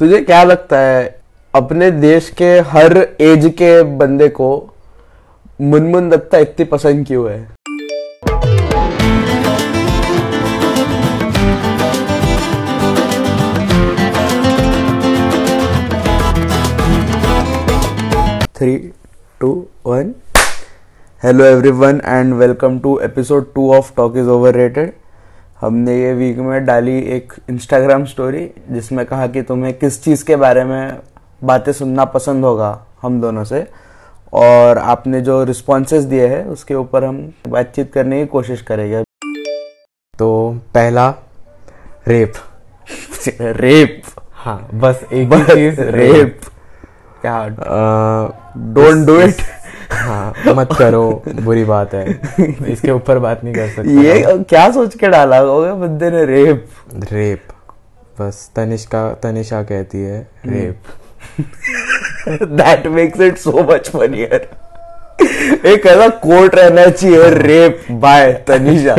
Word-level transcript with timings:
तुझे 0.00 0.20
क्या 0.20 0.42
लगता 0.44 0.78
है, 0.78 1.20
अपने 1.54 1.90
देश 1.90 2.28
के 2.30 2.48
हर 2.66 2.96
एज 3.20 3.46
के 3.58 3.82
बंदे 3.98 4.28
को 4.28 4.48
मुनमुन 5.60 6.10
दत्ता 6.10 6.38
इतनी 6.38 6.64
पसंद 6.64 7.06
क्यों 7.06 7.30
है? 7.30 7.40
Three 18.54 18.76
two 19.40 19.50
one 19.86 20.14
hello 21.22 21.44
everyone 21.44 22.00
and 22.04 22.34
welcome 22.34 22.78
to 22.78 22.98
episode 22.98 23.52
two 23.54 23.72
of 23.74 23.92
talk 23.96 24.16
is 24.16 24.28
overrated 24.54 24.92
हमने 25.60 25.94
ये 26.00 26.12
वीक 26.14 26.38
में 26.38 26.64
डाली 26.64 26.98
एक 27.16 27.32
इंस्टाग्राम 27.50 28.04
स्टोरी 28.04 28.50
जिसमें 28.70 29.04
कहा 29.06 29.26
कि 29.26 29.42
तुम्हें 29.42 29.72
किस 29.78 30.02
चीज़ 30.04 30.24
के 30.24 30.36
बारे 30.36 30.64
में 30.64 30.98
बातें 31.44 31.72
सुनना 31.72 32.04
पसंद 32.04 32.44
होगा 32.44 32.70
हम 33.02 33.20
दोनों 33.20 33.44
से। 33.44 33.66
और 34.32 34.78
आपने 34.78 35.20
जो 35.20 35.42
रिस्पॉन्सेज 35.44 36.04
दिए 36.04 36.26
हैं 36.26 36.44
उसके 36.46 36.74
ऊपर 36.74 37.04
हम 37.04 37.32
बातचीत 37.48 37.92
करने 37.92 38.20
की 38.20 38.26
कोशिश 38.26 38.62
करेंगे। 38.62 39.02
तो 40.18 40.28
पहला 40.74 41.08
रेप 42.08 42.32
रेप 43.40 44.02
हाँ 44.34 44.68
बस 44.74 45.04
एक 45.12 45.28
बस 45.28 45.46
चीज़ 45.46 45.80
रेप 45.80 46.40
क्या? 47.22 47.46
डोंट 47.48 49.06
डू 49.06 49.20
इट 49.20 49.42
हाँ 49.90 50.54
मत 50.54 50.68
करो 50.78 51.02
बुरी 51.42 51.64
बात 51.64 51.94
है। 51.94 52.04
इसके 52.72 52.90
ऊपर 52.90 53.18
बात 53.18 53.44
नहीं 53.44 53.54
कर 53.54 53.68
सकते 53.68 54.06
ये 54.06 54.38
क्या 54.48 54.70
सोच 54.72 54.94
के 54.94 55.08
डाला 55.08 55.38
होगा 55.38 55.74
बंदे 55.74 56.10
ने? 56.10 56.24
रेप। 56.26 56.66
रेप। 57.12 57.42
बस 58.20 58.50
तनिष्का 58.56 59.08
तनिषा 59.22 59.62
कहती 59.62 59.98
है 59.98 60.20
wrap. 60.46 60.76
That 62.42 62.86
makes 62.86 63.20
it 63.20 63.36
so 63.38 63.66
much 63.70 63.88
funnier 63.90 64.48
एक 65.66 65.86
ऐसा 65.86 66.08
कोट 66.24 66.54
रहना 66.54 66.86
चाहिए 66.86 67.30
wrap 67.32 67.86
by 68.00 68.32
Tanisha 68.48 68.94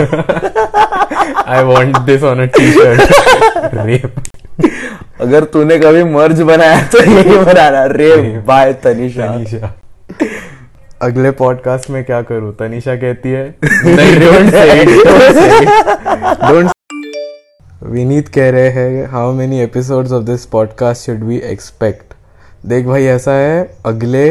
I 1.48 1.64
want 1.64 1.98
this 2.06 2.24
on 2.24 2.42
a 2.42 2.46
T 2.58 2.72
shirt 2.72 3.76
wrap. 3.76 4.14
अगर 5.22 5.44
तूने 5.54 5.78
कभी 5.80 6.04
मर्ज 6.06 6.42
बनाया 6.42 6.82
तो 6.92 7.04
यही 7.04 7.38
बनाना 7.38 7.84
रेप 7.92 8.44
बाय 8.48 8.74
तनिषा 8.84 9.28
तनिषा 9.28 9.74
अगले 11.02 11.32
पॉडकास्ट 11.32 11.90
में 11.90 12.04
क्या 12.04 12.22
करूँ? 12.22 12.54
तनिषा 12.56 12.96
कहती 12.96 13.30
है 13.30 13.50
डोंट 16.44 16.72
विनीत 17.84 18.28
कह 18.28 18.50
रहे 18.50 18.70
हैं 18.70 19.06
how 19.08 19.34
many 19.34 19.60
episodes 19.62 20.12
of 20.12 20.24
this 20.24 20.46
podcast 20.46 21.06
should 21.06 21.24
we 21.24 21.38
expect 21.38 22.14
देख 22.66 22.86
भाई 22.86 23.06
ऐसा 23.06 23.32
है 23.32 23.78
अगले 23.86 24.26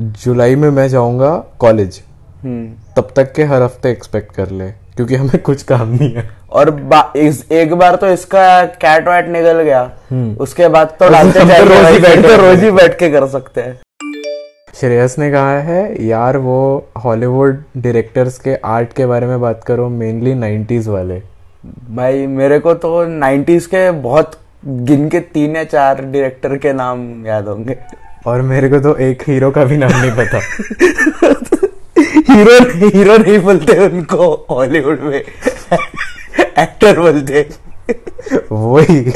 जुलाई 0.00 0.54
में 0.54 0.70
मैं 0.70 0.88
जाऊँगा 0.88 1.36
कॉलेज 1.58 2.00
हम्म। 2.42 2.66
तब 2.96 3.12
तक 3.16 3.32
के 3.32 3.44
हर 3.44 3.62
हफ़्ते 3.62 3.90
एक्सपेक्ट 3.90 4.34
कर 4.34 4.50
ले 4.50 4.70
क्योंकि 4.96 5.14
हमें 5.14 5.38
कुछ 5.42 5.62
काम 5.62 5.88
नहीं 5.88 6.14
है। 6.14 6.28
और 6.50 6.68
इस, 7.16 7.52
एक 7.52 7.74
बार 7.74 7.96
तो 7.96 8.06
इसका 8.06 8.64
कैट 8.64 9.08
वैट 9.08 9.28
निकल 9.28 9.62
गया। 9.62 9.82
उसके 10.40 10.68
बाद 10.68 10.96
तो 11.00 11.08
डालते 11.12 11.40
तो 11.40 12.28
तो 12.28 12.36
रोज 12.36 12.62
ही 12.64 12.70
बैठ 12.70 12.98
के 12.98 13.10
कर 13.10 13.26
सकते 13.26 13.60
हैं। 13.60 13.78
श्रेयस 14.80 15.18
ने 15.18 15.30
कहा 15.30 15.58
है 15.58 16.06
यार 16.06 16.36
वो 16.36 16.86
हॉलीवुड 17.04 17.62
डायरेक्टर्स 17.76 18.38
के 18.38 18.54
आर्ट 18.54 18.92
के 18.92 19.06
बारे 19.06 19.26
में 19.26 19.40
बात 19.40 19.64
करो 19.66 19.88
मेनली 19.88 20.64
90s 20.66 20.86
वाले. 20.86 21.22
भाई 21.94 22.26
मेरे 22.26 22.58
को 22.58 22.74
तो 22.74 23.04
90s 23.20 23.66
के 23.66 23.90
बहुत 23.90 24.38
गिन 24.66 25.08
के 25.08 25.20
तीन 25.20 25.56
या 25.56 25.64
चार 25.64 26.04
डायरेक्टर 26.04 26.56
के 26.56 26.72
नाम 26.72 27.26
याद 27.26 27.48
होंगे। 27.48 27.76
और 28.26 28.42
मेरे 28.42 28.68
को 28.68 28.78
तो 28.78 28.96
एक 28.96 29.22
हीरो 29.22 29.50
का 29.50 29.64
भी 29.64 29.76
नाम 29.76 29.90
नहीं 29.94 30.10
पता। 30.10 30.38
हीरो 32.32 32.88
हीरो 32.88 33.16
नहीं 33.16 33.40
बोलते 33.40 33.86
उनको 33.86 34.46
हॉलीवुड 34.50 35.00
में। 35.00 35.22
एक्टर 36.58 37.00
बोलते। 37.00 37.48
वही। 38.52 39.12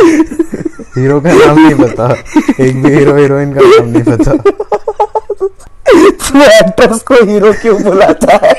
हीरो 1.00 1.20
का 1.20 1.32
नाम 1.32 1.66
नहीं 1.66 1.88
पता। 1.88 2.12
एक 2.60 2.82
भी 2.82 2.94
हीरो 2.94 3.16
हीरोइन 3.16 3.52
का 3.52 3.60
नाम 3.62 3.88
नहीं 3.88 4.02
पता। 4.02 4.42
तू 5.42 6.42
एक्टर्स 6.42 7.02
को 7.02 7.14
हीरो 7.14 7.52
क्यों 7.52 7.82
बुलाता 7.82 8.38
है? 8.46 8.54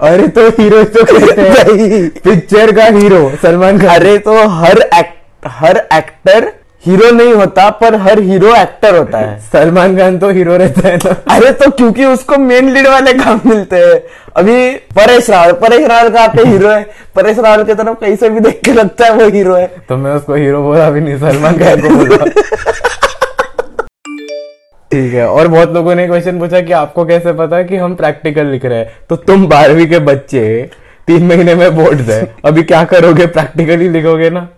अरे 0.00 0.28
तो 0.28 0.48
हीरो 0.48 0.84
तो 0.84 1.04
कहते 1.04 1.40
हैं। 1.40 2.08
पिक्चर 2.08 2.72
का 2.72 2.84
हीरो 2.84 3.32
सलमान 3.42 3.78
खान। 3.78 3.88
अरे 3.88 4.18
तो 4.18 4.48
हर 4.48 4.78
एक्ट 4.78 5.46
हर 5.46 5.76
एक्टर 5.92 6.52
हीरो 6.86 7.10
नहीं 7.10 7.32
होता 7.34 7.70
पर 7.70 7.94
हर 7.94 8.20
हीरो 8.20 8.54
एक्टर 8.54 8.96
होता 8.96 9.18
है। 9.18 9.38
सलमान 9.40 9.96
खान 9.96 10.18
तो 10.18 10.30
हीरो 10.30 10.56
रहता 10.56 10.88
है 10.88 10.96
ना। 10.96 11.14
अरे 11.34 11.52
तो 11.52 11.70
क्योंकि 11.70 12.04
उसको 12.04 12.36
मेन 12.36 12.70
लीड 12.70 12.86
वाले 12.86 13.12
काम 13.12 13.40
मिलते 13.46 13.76
हैं। 13.76 14.02
अभी 14.36 14.70
परेश 14.70 15.30
रावल 15.30 15.52
परेश 15.52 15.86
रावल 15.86 16.10
का 16.10 16.22
आपके 16.22 16.42
हीरो 16.42 16.68
है। 16.68 16.82
परेश 17.14 17.38
रावल 17.38 17.64
की 17.64 17.74
तरफ़ 17.74 18.00
कहीं 18.00 18.16
से 18.16 18.28
भी 18.28 18.40
देख 18.40 18.60
के 18.64 18.72
लगता 18.72 19.04
है 19.04 19.12
वो 19.12 19.28
हीरो 19.28 19.54
है। 19.54 19.66
तो 19.66 19.96
मैं 19.96 20.12
उसको 20.12 20.34
हीरो 20.34 20.62
बोला 20.62 20.90
भी 20.90 21.00
नहीं 21.00 21.18
सलमान 21.18 21.58
खान 21.58 21.80
को 21.80 21.88
बोला। 21.88 22.24
ठीक 24.90 25.14
है 25.14 25.26
और 25.28 25.48
बहुत 25.48 25.70
लोगों 25.70 25.94
ने 25.94 26.06
क्वेश्चन 26.06 26.38
पूछा 26.38 26.60
कि 26.60 26.72
आपको 26.72 27.04
कैसे 27.04 27.32
पता 27.32 27.62
कि 27.62 27.76
हम 27.76 27.94
प्रैक्टिकल 27.94 28.46
लिख 28.46 28.64
रहे 28.64 28.78
हैं? 28.78 28.92
तो 29.08 29.16
तुम 29.16 29.46
बारहवीं 29.46 29.86
के 29.86 29.98
बच्चे 29.98 30.70
तीन 31.06 31.26
महीने 31.26 31.54
में 31.54 31.76
बोर्ड 31.76 32.00
है 32.00 32.20
अभी 32.44 32.62
क्या 32.62 32.84
करोगे? 32.84 33.26
प्रैक्टिकली 33.26 33.88
लिखोगे 33.88 34.30
ना? 34.30 34.48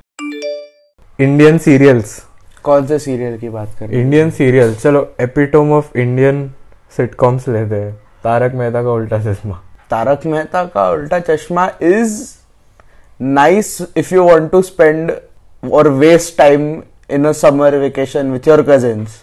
इंडियन 1.20 1.58
सीरियल्स 1.58 2.22
कौन 2.64 2.86
से 2.86 2.98
सीरियल 2.98 3.38
की 3.38 3.48
बात 3.48 3.68
कर 3.78 3.92
इंडियन 3.92 4.30
सीरियल 4.30 4.74
चलो 4.74 5.14
एपिटोम 5.20 5.72
ऑफ़ 5.72 5.98
इंडियन 5.98 6.50
सिटकॉम्स 6.96 7.48
लेते 7.48 7.74
हैं 7.74 7.92
तारक 8.24 8.54
मेहता 8.54 8.82
का 8.82 8.90
उल्टा 8.90 9.18
चश्मा। 9.18 9.60
तारक 9.90 10.26
मेहता 10.26 10.64
का 10.64 10.90
Ooltah 10.90 11.18
Chashmah 11.18 11.70
is 11.82 12.20
nice 13.20 13.78
if 13.96 14.14
you 14.14 14.24
want 14.24 14.50
to 14.50 14.62
spend 14.62 15.12
और 15.72 15.88
waste 15.88 16.36
time 16.38 16.70
in 17.10 17.24
a 17.24 17.32
summer 17.32 17.76
vacation 17.76 18.30
with 18.30 18.48
your 18.48 18.62
cousins 18.68 19.22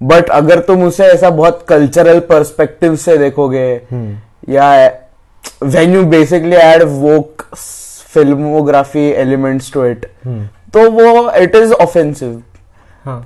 but 0.00 0.30
अगर 0.30 0.60
तुम 0.60 0.82
उसे 0.84 1.04
ऐसा 1.04 1.30
बहुत 1.30 1.64
कल्चरल 1.68 2.20
पर्सपेक्टिव 2.20 2.96
से 2.96 3.16
देखोगे 3.16 3.68
या 4.48 4.86
when 5.64 5.94
you 5.94 6.04
basically 6.04 6.56
add 6.56 6.82
woke 6.82 7.42
filmography 8.14 9.06
elements 9.10 9.72
to 9.72 9.84
it 9.84 10.06
तो 10.74 10.90
वो 10.90 11.30
it 11.30 11.54
is 11.56 11.72
offensive 11.72 12.42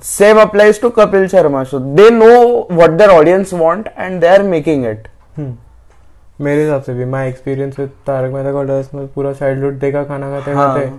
same 0.03 0.39
applies 0.41 0.81
to 0.81 0.89
Kapil 0.89 1.27
Sharma 1.27 1.63
show 1.63 1.79
they 1.79 2.09
know 2.09 2.67
what 2.71 2.89
their 2.89 3.09
audience 3.09 3.53
want 3.53 3.89
and 3.99 4.19
they 4.21 4.27
are 4.27 4.43
making 4.43 4.85
it 4.85 5.07
मेरे 6.41 6.61
हिसाब 6.63 6.81
से 6.81 6.93
भी 6.93 7.05
my 7.05 7.29
experience 7.29 7.79
with 7.79 7.89
Taarak 8.07 8.33
Mehta 8.33 8.51
का 8.51 8.59
उल्टा 8.59 8.81
चश्मा 8.81 9.01
पूरा 9.15 9.33
चाइल्डहुड 9.33 9.79
देखा 9.79 10.03
खाना 10.03 10.29
खाते 10.29 10.51
हाँ। 10.51 10.67
खाते 10.67 10.91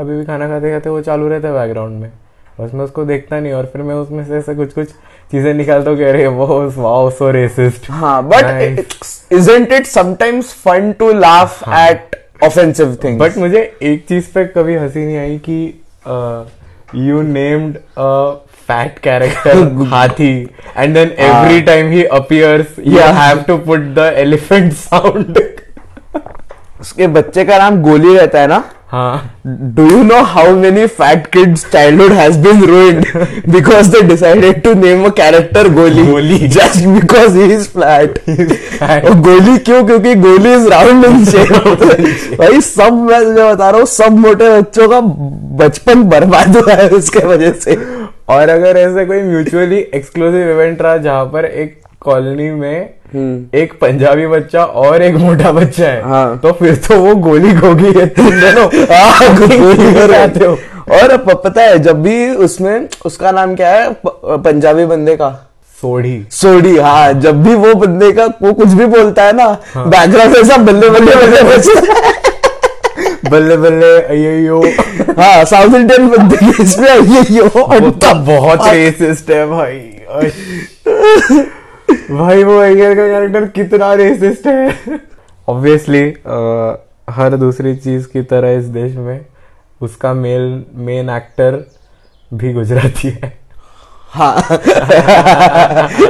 अभी 0.00 0.16
भी 0.16 0.24
खाना 0.24 0.48
खाते 0.48 0.72
खाते 0.72 0.90
वो 0.90 1.00
चालू 1.00 1.28
रहता 1.28 1.48
है 1.48 1.54
बैकग्राउंड 1.54 2.00
में। 2.00 2.12
बस 2.60 2.74
मैं 2.74 2.84
उसको 2.84 3.04
देखता 3.04 3.40
नहीं 3.40 3.52
और 3.52 3.66
फिर 3.66 3.82
मैं 3.82 3.94
उसमें 3.94 4.24
से 4.24 4.36
ऐसे 4.36 4.54
कुछ 4.54 4.72
कुछ 4.72 4.88
चीज़ें 5.30 5.52
निकालता 5.54 5.90
हूँ 5.90 5.98
कह 5.98 6.10
रहे 6.12 6.26
वो 6.40 6.46
वाओ 6.76 7.08
सो 7.10 7.30
रेसिस्ट 7.36 7.90
हाँ 7.90 8.22
but 8.28 8.80
isn't 9.36 9.72
it 9.78 9.88
sometimes 9.92 10.52
fun 10.66 10.92
to 11.00 11.06
laugh 11.22 11.56
at 11.78 12.14
offensive 12.48 12.92
things? 13.04 13.18
But 13.20 13.36
मुझे 13.38 13.62
एक 13.82 14.04
चीज़ 14.08 14.26
पे 14.34 14.44
कभी 14.56 14.74
हँसी 14.76 15.04
नहीं 15.06 15.16
आई 15.18 15.38
कि 15.48 15.58
you 17.08 17.22
named 17.22 17.76
fat 18.68 18.98
character 18.98 19.58
Hathi 19.92 20.32
and 20.76 20.94
then 20.94 21.10
every 21.26 21.60
time 21.70 21.90
he 21.90 22.04
appears 22.20 22.78
you 22.78 22.98
Yeah. 22.98 23.12
Have 23.16 23.42
to 23.48 23.56
put 23.66 23.80
the 23.98 24.12
elephant 24.18 24.72
sound 24.72 25.38
उसके 26.80 27.06
बच्चे 27.18 27.44
का 27.44 27.58
नाम 27.58 27.82
गोली 27.82 28.16
रहता 28.16 28.40
है 28.40 28.46
ना? 28.46 28.62
Do 28.94 29.84
you 29.86 30.02
know 30.02 30.20
how 30.24 30.54
many 30.56 30.86
fat 30.98 31.26
kids 31.26 31.64
childhood 31.72 32.12
has 32.12 32.38
been 32.38 32.62
ruined 32.64 33.06
because 33.48 33.90
they 33.90 34.00
decided 34.08 34.62
to 34.62 34.74
name 34.74 35.04
a 35.04 35.08
character 35.16 35.68
Goli 35.74 36.02
Goli 36.06 36.38
just 36.48 36.86
because 36.86 37.36
he 37.38 37.52
is 37.54 37.68
flat 37.68 38.20
Goli 39.26 39.56
क्यों? 39.58 39.82
क्योंकि 39.86 40.14
गोली 40.14 40.52
इज़ 40.54 40.68
राउंड 40.68 41.04
इन 41.04 41.24
शेप 41.24 41.52
भाई 42.40 42.60
सब 42.60 42.92
मैं 43.10 43.20
बता 43.34 43.70
रहा 43.70 43.78
हूँ 43.78 43.86
सब 43.86 44.18
मोटे 44.18 44.50
बच्चों 44.58 44.88
का 44.88 45.00
बचपन 45.64 46.02
बर्बाद 46.10 46.56
हो 46.56 46.62
रहा 46.68 46.76
है 46.76 46.88
उसके 46.90 47.26
वजह 47.26 47.52
से। 47.64 47.76
और 48.28 48.48
अगर 48.48 48.76
ऐसे 48.76 49.04
कोई 49.06 49.22
म्यूचुअली 49.22 49.78
एक्सक्लूसिव 49.94 50.50
इवेंट 50.50 50.82
रहा 50.82 50.96
जहाँ 50.98 51.24
पर 51.24 51.44
एक 51.44 51.78
कॉलोनी 52.06 52.50
में 52.50 53.50
एक 53.54 53.72
पंजाबी 53.80 54.26
बच्चा 54.26 54.64
और 54.82 55.02
एक 55.02 55.14
मोटा 55.14 55.52
बच्चा 55.52 55.84
है। 55.84 56.02
हाँ। 56.02 56.38
तो 56.38 56.52
फिर 56.52 56.74
तो 56.88 56.98
वो 57.00 57.14
गोली 57.26 57.52
गोगी 57.54 57.92
है। 57.98 58.06
तुम 58.16 58.30
दोनों 58.40 58.66
हाँ, 58.92 59.36
गोली 59.36 59.92
कर 59.94 60.46
हो। 60.46 60.52
और 60.96 61.16
पता 61.24 61.62
है 61.62 61.78
जब 61.78 62.02
भी 62.02 62.28
उसमें 62.46 62.88
उसका 63.06 63.30
नाम 63.32 63.54
क्या 63.54 63.70
है? 63.70 63.90
पंजाबी 64.04 64.84
बंदे 64.86 65.16
का। 65.16 65.30
सोढ़ी। 65.82 66.16
सोडी 66.30 66.76
हाँ 66.76 67.12
जब 67.20 67.42
भी 67.42 67.54
वो 67.54 67.74
बंदे 67.74 68.12
का 68.12 68.26
वो 68.42 68.52
कुछ 68.52 68.68
भी 68.68 68.86
बोलता 68.86 69.24
है 69.24 69.32
ना 69.36 69.48
बैकग्राउंड 69.76 70.36
में 70.36 70.44
सब 70.44 70.64
बल्ले 70.66 70.88
बल्ले 70.90 71.14
बल्ले 71.16 71.40
है। 71.40 72.24
बल्ले 73.30 73.56
बल्ले 73.56 73.92
अयो 74.14 74.60
हाँ 75.18 75.44
साउथ 75.44 75.74
इंडियन 75.74 76.08
बंदे 76.08 76.36
के 76.36 76.62
इसमें 76.62 76.88
ये 76.88 77.22
यो 77.36 77.44
वो 77.54 77.90
तो 77.90 78.14
बहुत 78.24 78.66
रेसिस्ट 78.66 79.30
है 79.30 79.46
भाई। 79.50 79.78
भाई 81.88 82.44
वो 82.44 82.58
अय्यर 82.58 82.94
का 82.94 83.06
कैरेक्टर 83.08 83.46
कितना 83.54 83.92
रेसिस्ट 83.94 84.46
है। 84.46 85.00
ऑब्वियसली 85.48 86.02
हर 87.10 87.36
दूसरी 87.36 87.74
चीज़ 87.76 88.06
की 88.08 88.22
तरह 88.22 88.50
इस 88.50 88.64
देश 88.76 88.94
में 88.96 89.24
उसका 89.80 90.12
मेल 90.14 90.64
मेन 90.86 91.10
एक्टर 91.10 91.58
भी 92.30 92.52
गुजराती 92.52 93.08
है। 93.08 93.32
हाँ। 94.10 94.58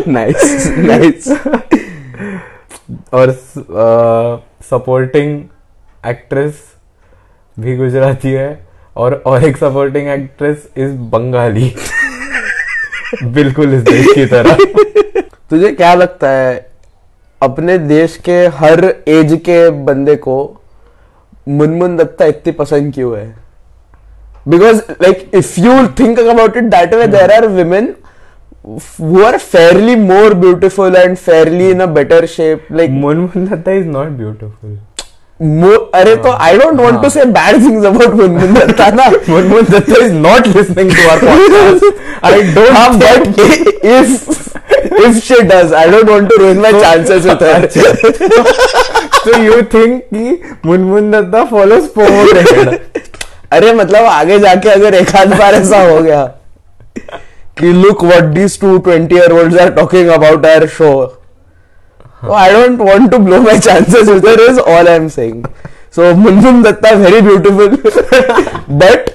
नाइस 0.09 0.67
नाइस 0.79 1.29
और 3.13 3.33
सपोर्टिंग 4.71 5.43
एक्ट्रेस 6.07 6.63
भी 7.57 7.77
गुजराती 7.77 8.33
है 8.33 8.67
और 8.97 9.15
और 9.27 9.45
एक 9.45 9.57
सपोर्टिंग 9.57 10.09
एक्ट्रेस 10.09 10.69
इज़ 10.77 10.93
बंगाली। 11.13 11.75
बिल्कुल 13.25 13.75
इस 13.75 13.83
देश 13.83 14.07
की 14.15 14.27
तरह। 14.27 14.57
तुझे 15.51 15.71
क्या 15.73 15.95
लगता 15.95 16.29
है, 16.31 16.55
अपने 17.41 17.79
देश 17.79 18.17
के 18.25 18.39
हर 18.59 18.85
एज 19.09 19.33
के 19.45 19.69
बंदे 19.85 20.17
को 20.17 20.39
मुनमुन 21.49 21.97
दत्ता 21.97 22.25
इतनी 22.25 22.53
पसंद 22.53 22.93
क्यों 22.95 23.17
है? 23.19 23.27
Because 24.49 24.81
like 25.03 25.31
if 25.35 25.61
you 25.61 25.87
think 26.01 26.19
about 26.21 26.57
it 26.57 26.65
that 26.75 26.95
way 26.95 27.07
there 27.07 27.33
are 27.33 27.47
women 27.49 27.95
who 28.69 29.21
are 29.25 29.39
fairly 29.41 29.93
more 29.99 30.31
beautiful 30.35 30.97
and 31.01 31.19
fairly 31.27 31.67
in 31.73 31.83
a 31.83 31.87
better 31.99 32.17
shape, 32.31 32.65
like 32.79 32.97
Dutta 33.51 33.73
is 33.73 33.87
not 33.89 34.09
beautiful 34.19 34.71
more 34.71 34.96
अरे 35.41 36.15
तो 36.17 36.31
I 36.33 36.57
don't 36.59 36.81
want 36.81 37.03
to 37.03 37.09
say 37.11 37.25
bad 37.25 37.57
things 37.63 37.87
about 37.87 38.15
Munmun 38.15 38.55
Dutta 38.55 38.89
ना। 38.91 39.09
Munmun 39.29 39.65
Dutta 39.71 40.05
is 40.05 40.13
not 40.13 40.47
listening 40.47 40.91
to 40.91 41.09
our 41.09 41.25
podcast 41.25 42.25
I 42.25 42.43
don't 42.43 42.71
हाँ, 42.71 42.89
but 43.01 43.27
if 43.97 44.09
if 45.07 45.19
she 45.27 45.41
does, 45.51 45.73
I 45.73 45.85
don't 45.91 46.11
want 46.11 46.31
to 46.31 46.39
ruin 46.43 46.63
my 46.63 46.71
chances 46.83 47.27
with 47.27 47.41
her. 47.41 47.69
so 49.25 49.37
you 49.43 49.61
think 49.75 50.01
कि 50.15 50.39
Munmun 50.67 51.11
Dutta 51.11 51.45
follows 51.51 51.93
पोमो 51.99 52.79
अरे 53.53 53.73
मतलब 53.73 54.05
आगे 54.05 54.39
जाके 54.39 54.69
अगर 54.69 54.95
एक 54.95 55.15
आध 55.17 55.39
बार 55.39 55.55
ऐसा 55.55 55.81
हो 55.83 56.01
गया 56.03 56.25
कि 57.59 57.73
look 57.83 58.05
what 58.05 58.35
these 58.39 58.61
two 58.61 58.79
twenty 58.79 59.17
year 59.17 59.33
old 59.33 59.59
are 59.59 59.71
talking 59.71 60.09
about 60.09 60.47
our 60.47 60.67
show 60.79 60.91
I 62.35 62.53
don't 62.53 62.81
want 62.81 63.11
to 63.11 63.19
blow 63.19 63.41
my 63.43 63.59
chances 63.59 64.09
with 64.09 64.27
her 64.29 64.41
is 64.51 64.59
all 64.61 64.89
I 64.89 64.95
am 64.95 65.09
saying 65.19 65.45
so 65.97 66.15
Munmun 66.15 66.63
Dutta 66.63 66.91
very 67.05 67.21
beautiful 67.21 67.77
but 68.79 69.11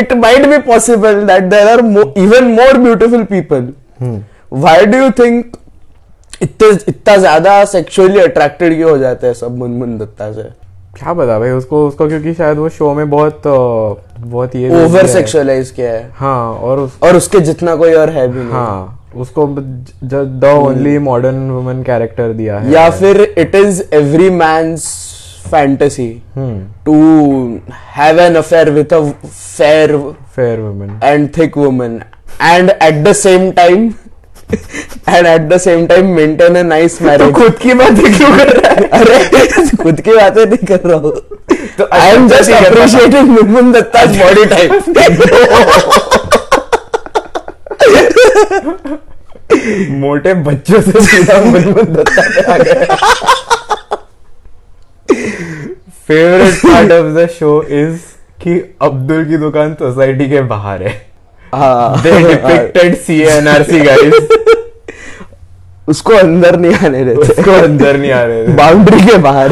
it 0.00 0.12
might 0.18 0.44
be 0.50 0.58
possible 0.66 1.16
that 1.28 1.48
there 1.52 1.64
are 1.70 1.80
mo- 1.86 2.04
even 2.20 2.46
more 2.58 2.74
beautiful 2.84 3.24
people. 3.32 3.64
Why 4.62 4.76
do 4.92 5.00
you 5.00 5.08
think 5.18 5.56
इतने 6.42 6.68
इतना 6.88 7.16
ज़्यादा 7.16 7.64
sexually 7.72 8.20
attracted 8.20 8.74
क्यों 8.76 8.90
हो 8.90 8.96
जाते 8.98 9.26
हैं 9.26 9.34
सब 9.34 9.58
मुनमुन 9.58 9.96
दत्ता 9.98 10.30
से? 10.32 10.42
क्या 10.98 11.12
पता 11.14 11.38
भाई 11.38 11.50
उसको 11.50 11.86
उसको 11.88 12.08
क्योंकि 12.08 12.34
शायद 12.34 12.58
वो 12.58 12.68
शो 12.78 12.92
में 12.94 13.10
बहुत 13.10 13.42
बहुत 13.46 14.56
ये 14.56 14.84
ओवर। 14.84 15.06
सेक्सुअलाइज 15.08 15.70
किया 15.70 15.92
है। 15.92 16.10
हाँ 16.16 16.52
और 16.54 16.80
उस 16.80 16.98
और 17.02 17.16
उसके 17.16 17.40
जितना 17.50 17.76
कोई 17.76 17.92
और 17.94 18.10
है 18.10 18.26
भी 18.28 18.40
नहीं। 18.40 18.50
हाँ 18.52 18.98
उसको 19.16 19.46
the 20.04 20.44
only 20.54 20.98
modern 20.98 21.50
woman 21.50 21.82
character 21.82 22.32
दिया 22.32 22.58
है। 22.58 22.72
या 22.72 22.88
फिर 22.90 23.20
it 23.38 23.54
is 23.54 23.82
every 23.94 24.30
man's 24.30 24.84
fantasy 25.50 26.08
to 26.86 26.94
have 27.96 28.20
an 28.20 28.34
affair 28.36 28.70
with 28.70 28.92
a 28.92 29.00
fair 29.26 29.96
fair 30.36 30.60
woman 30.60 31.00
and 31.04 31.28
thick 31.38 31.56
woman 31.58 32.00
and 32.42 32.70
at 32.70 33.02
the 33.04 33.12
same 33.12 33.50
time 33.52 33.92
and 35.08 35.26
at 35.26 35.48
the 35.48 35.56
same 35.60 35.86
time 35.86 36.06
maintain 36.16 36.56
a 36.56 36.62
nice 36.62 37.00
marriage 37.02 37.32
खुद 37.34 37.54
की 37.62 37.74
बातें 37.74 38.04
क्यों 38.16 38.36
कर 38.38 38.48
रहा 38.48 38.72
है? 38.72 38.88
अरे 38.88 39.76
खुद 39.82 40.00
की 40.00 40.16
बातें 40.16 40.44
नहीं 40.44 40.66
कर 40.66 40.80
रहा 40.88 40.98
हूँ। 40.98 41.12
तो 41.78 41.88
I 41.92 42.08
am 42.08 42.28
just 42.28 42.50
appreciating 42.52 43.28
Munmun 43.28 43.72
Dutta's 43.72 44.16
body 44.18 44.44
type 44.54 44.70
मोटे 50.00 50.34
बच्चों 50.44 50.80
से 50.82 51.00
सीधा 51.06 51.40
मुनमुन 51.44 51.92
दत्ता 51.94 52.22
पे 52.28 52.42
आ 52.42 52.56
गया 52.58 52.96
favourite 56.06 56.54
part 56.56 56.92
of 56.92 57.06
the 57.16 57.26
show 57.38 57.62
is 57.80 57.98
कि 58.42 58.52
अब्दुल 58.82 59.24
की 59.24 59.36
दुकान 59.38 59.74
सोसाइटी 59.74 60.28
के 60.28 60.40
बाहर 60.52 60.82
है। 60.82 60.94
हाँ। 61.52 62.02
दे 62.02 62.10
डिपिक्टेड 62.18 62.96
सीएनआरसी 62.98 63.80
गाइस 63.80 64.14
उसको 65.88 66.12
अंदर 66.14 66.58
नहीं 66.60 66.74
आने 66.86 67.04
देते। 67.04 67.20
उसको 67.20 67.50
अंदर 67.52 67.96
नहीं 67.96 68.10
आ 68.12 68.22
रहे 68.24 68.46
थे 68.46 68.52
बाउंड्री 68.56 69.00
के 69.06 69.16
बाहर। 69.18 69.48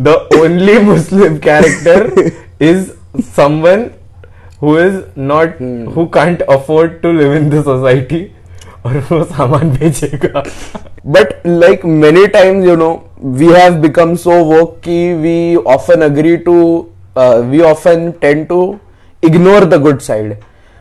The 0.00 0.08
only 0.40 0.78
Muslim 0.82 1.36
character 1.44 2.30
is 2.68 2.82
someone 3.36 3.86
who 4.62 4.78
is 4.78 4.96
not 5.20 5.60
who 5.96 6.04
can't 6.14 6.42
afford 6.42 6.92
to 7.02 7.12
live 7.12 7.34
in 7.34 7.48
the 7.50 7.62
society 7.64 8.26
और 8.86 8.96
वो 9.10 9.22
सामान 9.24 9.70
बेचेगा। 9.70 10.42
But 11.06 11.46
like 11.46 11.84
many 11.84 12.26
times 12.26 12.66
you 12.66 12.76
know 12.76 12.90
we 13.24 13.46
have 13.52 13.74
become 13.80 14.14
so 14.16 14.40
woke 14.50 14.74
कि 14.84 15.12
we 15.14 15.54
often 15.56 16.02
agree 16.02 16.36
to 16.46 16.56
we 17.18 17.60
often 17.62 18.10
tend 18.20 18.44
to 18.44 18.74
ignore 19.22 19.64
the 19.64 19.80
good 19.82 19.98
side 20.00 20.36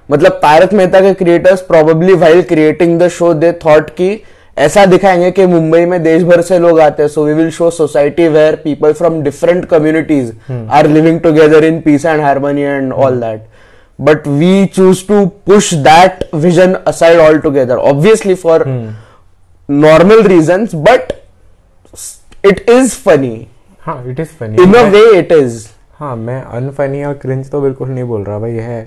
मतलब 0.09 0.31
तारक 0.41 0.73
मेहता 0.73 1.01
के 1.01 1.13
creators 1.13 1.61
probably 1.61 2.13
while 2.13 2.41
creating 2.43 2.99
the 2.99 3.07
show 3.09 3.33
they 3.33 3.51
thought 3.65 3.89
कि 3.89 4.17
ऐसा 4.57 4.85
दिखाएँगे 4.85 5.29
कि 5.31 5.45
मुंबई 5.45 5.85
में 5.85 6.01
देश 6.03 6.23
भर 6.23 6.41
से 6.41 6.59
लोग 6.59 6.79
आते 6.79 7.03
हैं। 7.03 7.09
So 7.09 7.25
we 7.25 7.33
will 7.33 7.49
show 7.51 7.69
society 7.71 8.27
where 8.27 8.55
people 8.63 8.93
from 8.93 9.21
different 9.23 9.65
communities 9.65 10.33
are 10.51 10.87
living 10.87 11.19
together 11.19 11.63
in 11.63 11.79
peace 11.81 12.05
and 12.05 12.21
harmony 12.21 12.61
and 12.61 12.93
all 12.93 13.19
that 13.21 13.47
but 14.09 14.27
we 14.41 14.51
choose 14.75 15.01
to 15.09 15.17
push 15.49 15.71
that 15.87 16.23
vision 16.45 16.77
aside 16.91 17.19
altogether. 17.25 17.79
Obviously 17.91 18.35
for 18.35 18.57
normal 19.69 20.23
reasons 20.31 20.73
but 20.87 21.13
it 22.51 22.69
is 22.77 22.95
funny. 23.05 23.35
हाँ 23.85 24.03
it 24.09 24.19
is 24.19 24.29
funny 24.39 24.63
in 24.63 24.73
a 24.75 24.83
way 24.91 25.05
it 25.19 25.31
is. 25.35 25.61
हाँ 25.99 26.15
मैं 26.15 26.41
unfunny 26.41 27.03
और 27.03 27.13
cringe 27.21 27.49
तो 27.51 27.61
बिल्कुल 27.61 27.89
नहीं 27.89 28.03
बोल 28.03 28.23
रहा 28.23 28.39
भाई 28.39 28.51
है 28.51 28.81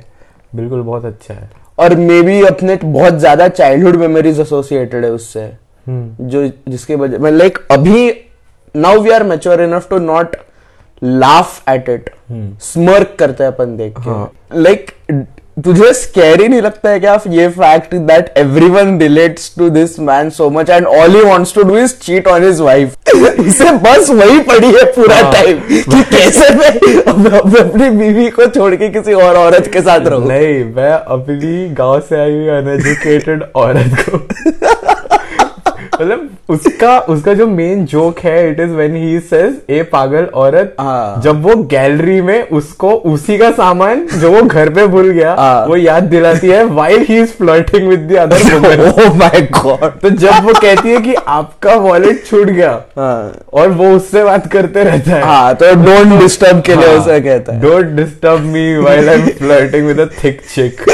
बिल्कुल 0.54 0.82
बहुत 0.82 1.04
अच्छा 1.04 1.34
है। 1.34 1.48
और 1.78 1.94
मे 1.96 2.20
बी 2.22 2.40
अपने 2.46 2.76
बहुत 2.84 3.18
ज़्यादा 3.18 3.48
चाइल्डहुड 3.48 3.96
मेमोरीज 3.96 4.40
एसोसिएटेड 4.40 5.04
है 5.04 5.10
उससे। 5.12 5.40
हम्म 5.86 6.26
जो 6.28 6.46
जिसके 6.68 6.94
वजह 6.94 7.18
मैं 7.18 7.30
लाइक 7.30 7.58
अभी 7.70 8.08
now 8.76 9.00
we 9.02 9.10
are 9.10 9.22
mature 9.24 9.62
enough 9.62 9.88
to 9.90 9.98
not 9.98 10.36
laugh 11.04 11.68
at 11.68 11.88
it 11.88 12.10
smirk 12.62 13.16
करते 13.18 13.44
हैं 13.44 13.52
अपन 13.52 13.76
देख 13.76 13.98
के। 13.98 14.10
हाँ। 14.10 14.30
लाइक 14.54 14.90
तुझे 15.64 15.92
स्कैरी 15.94 16.46
नहीं 16.48 16.62
लगता 16.62 16.90
है 16.90 17.00
क्या 17.00 17.12
ये 17.28 17.48
fact 17.48 17.94
that 17.94 18.32
everyone 18.38 18.98
relates 19.00 19.54
to 19.58 19.68
this 19.70 19.98
man 20.00 20.30
so 20.30 20.48
much 20.50 20.70
and 20.70 20.86
all 20.86 21.14
he 21.16 21.22
wants 21.24 21.54
to 21.54 21.62
do 21.62 21.76
is 21.78 21.94
cheat 22.02 22.28
on 22.28 22.44
his 22.44 22.60
wife 22.60 22.94
इसे 23.40 23.70
बस 23.84 24.10
वही 24.10 24.38
पड़ी 24.42 24.66
है 24.66 24.84
पूरा 24.92 25.16
हाँ। 25.16 25.32
टाइम 25.32 25.60
कि 25.70 26.02
कैसे 26.10 26.54
मैं 26.54 26.70
अपनी 27.38 27.88
बीवी 27.90 28.28
को 28.30 28.46
छोड़ 28.46 28.74
के 28.74 28.88
किसी 28.88 29.12
और 29.12 29.36
औरत 29.36 29.70
के 29.72 29.80
साथ 29.80 30.06
रहूँ? 30.06 30.28
नहीं 30.28 30.64
मैं 30.74 30.92
अपनी 30.92 31.68
गाँव 31.74 32.00
से 32.00 32.20
आई 32.20 32.32
हुई 32.32 32.48
अनएजुकेटेड 32.56 33.44
औरत 33.56 33.96
को। 34.08 34.94
मतलब 35.96 36.28
उसका 36.48 36.98
उसका 37.08 37.34
जो 37.34 37.46
मेन 37.48 37.84
जोक 37.86 38.18
है 38.20 38.50
it 38.50 38.60
is 38.60 38.70
when 38.72 38.96
he 38.96 39.18
says 39.30 39.54
ए 39.70 39.82
पागल 39.92 40.24
औरत 40.42 40.74
हाँ। 40.80 41.20
जब 41.22 41.42
वो 41.42 41.54
गैलरी 41.70 42.20
में 42.20 42.48
उसको 42.50 42.90
उसी 43.12 43.38
का 43.38 43.50
सामान 43.52 44.06
जो 44.14 44.30
वो 44.32 44.42
घर 44.42 44.70
पे 44.70 44.86
भूल 44.86 45.08
गया 45.10 45.34
हाँ। 45.38 45.66
वो 45.66 45.76
याद 45.76 46.02
दिलाती 46.12 46.48
है 46.48 46.62
while 46.74 47.04
he 47.08 47.18
is 47.20 47.32
flirting 47.38 47.88
with 47.88 48.08
the 48.10 48.16
other 48.18 48.54
woman 48.54 48.80
oh 48.88 49.16
my 49.18 49.40
god 49.52 49.98
तो 50.00 50.10
जब 50.24 50.44
वो 50.44 50.54
कहती 50.60 50.88
है 50.88 51.00
कि 51.00 51.14
आपका 51.14 51.74
वॉलेट 51.86 52.24
छूट 52.26 52.46
गया 52.48 52.70
हाँ। 52.98 53.32
और 53.52 53.68
वो 53.72 53.90
उससे 53.96 54.24
बात 54.24 54.46
करते 54.52 54.84
रहता 54.84 55.10
है। 55.10 55.22
हाँ 55.22 55.54
तो 55.54 55.74
डोंट 55.84 56.18
डिस्टर्ब 56.20 56.60
के 56.66 56.74
लिए 56.74 56.96
उसे 56.98 57.20
कहता 57.20 57.52
है। 57.52 57.60
Don't 57.60 57.96
disturb 57.96 58.40
me 58.46 58.76
while 58.76 59.08
I 59.08 59.14
am 59.14 59.26
flirting 59.38 59.86
with 59.86 60.00
a 60.00 60.06
thick 60.22 60.40
chick 60.54 60.84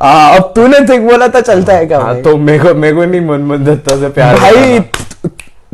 हाँ 0.00 0.36
अब 0.36 0.52
तूने 0.56 0.78
थिक 0.88 1.06
बोला 1.06 1.28
था 1.28 1.40
चलता 1.40 1.72
है 1.72 1.86
क्या 1.86 1.98
हाँ 2.00 2.20
तो 2.22 2.36
मेरे 2.36 2.58
को 2.58 2.74
मेरे 2.74 2.94
को 2.96 3.04
नहीं 3.04 3.20
मनमोहन 3.20 3.64
दत्ता 3.64 3.96
से 4.00 4.08
प्यार 4.08 4.36
भाई 4.38 4.78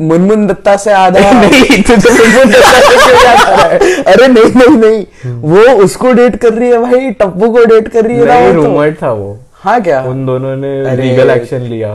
मुनमुन 0.01 0.45
दत्ता 0.47 0.75
से 0.77 0.91
आधा 0.93 1.19
नहीं, 1.41 1.81
तू 1.83 1.95
तो 1.95 2.11
मुनमुन 2.13 2.51
दत्ता 2.51 2.79
से 2.79 2.97
क्यों 2.97 3.21
याद 3.23 3.47
रहा 3.49 3.65
है? 3.67 3.77
अरे 4.03 4.27
नहीं 4.27 4.51
नहीं 4.55 4.77
नहीं। 4.77 5.33
वो 5.43 5.61
उसको 5.83 6.11
डेट 6.13 6.35
कर 6.41 6.53
रही 6.53 6.69
है 6.69 6.81
भाई 6.81 7.11
टप्पू 7.21 7.49
को 7.53 7.63
डेट 7.65 7.87
कर 7.87 8.05
रही 8.05 8.17
है 8.17 8.25
ना 8.25 8.39
नहीं 8.39 8.53
तो। 8.53 8.63
रूमर 8.63 8.93
था 9.01 9.11
वो। 9.11 9.37
हाँ 9.61 9.79
क्या? 9.81 10.01
उन 10.01 10.25
दोनों 10.25 10.55
ने 10.55 10.95
लीगल 10.95 11.29
एक्शन 11.29 11.61
लिया 11.71 11.91